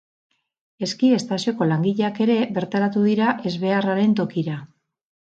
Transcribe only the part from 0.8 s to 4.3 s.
Eski-estazioko langileak ere bertaratu dira ezbeharraren